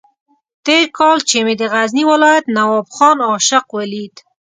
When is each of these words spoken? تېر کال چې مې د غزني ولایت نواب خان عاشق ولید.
تېر 0.65 0.83
کال 0.97 1.17
چې 1.29 1.37
مې 1.45 1.53
د 1.61 1.63
غزني 1.73 2.03
ولایت 2.11 2.45
نواب 2.57 2.87
خان 2.95 3.17
عاشق 3.27 3.65
ولید. 3.77 4.15